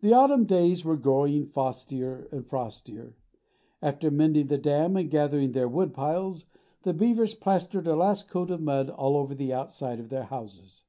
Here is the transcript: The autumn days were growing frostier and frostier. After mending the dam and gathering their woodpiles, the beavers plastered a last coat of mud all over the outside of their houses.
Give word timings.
The 0.00 0.14
autumn 0.14 0.46
days 0.46 0.82
were 0.82 0.96
growing 0.96 1.44
frostier 1.44 2.26
and 2.32 2.46
frostier. 2.46 3.16
After 3.82 4.10
mending 4.10 4.46
the 4.46 4.56
dam 4.56 4.96
and 4.96 5.10
gathering 5.10 5.52
their 5.52 5.68
woodpiles, 5.68 6.46
the 6.84 6.94
beavers 6.94 7.34
plastered 7.34 7.86
a 7.86 7.94
last 7.94 8.30
coat 8.30 8.50
of 8.50 8.62
mud 8.62 8.88
all 8.88 9.14
over 9.14 9.34
the 9.34 9.52
outside 9.52 10.00
of 10.00 10.08
their 10.08 10.24
houses. 10.24 10.84